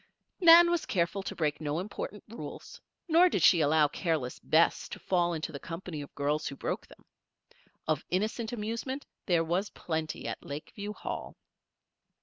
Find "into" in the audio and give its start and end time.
5.33-5.51